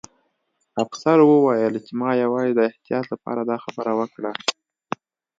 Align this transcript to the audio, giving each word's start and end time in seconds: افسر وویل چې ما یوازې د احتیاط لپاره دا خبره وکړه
افسر 0.83 1.17
وویل 1.23 1.73
چې 1.85 1.91
ما 1.99 2.09
یوازې 2.23 2.51
د 2.55 2.59
احتیاط 2.69 3.05
لپاره 3.13 3.41
دا 3.49 3.57
خبره 3.63 3.91
وکړه 3.99 4.31